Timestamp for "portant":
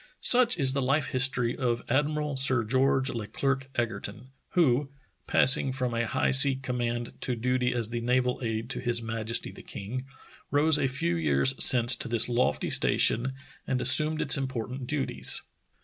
14.87-14.87